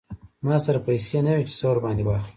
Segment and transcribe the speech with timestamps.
[0.45, 2.29] ما سره پیسې نه وې چې څه ور باندې واخلم.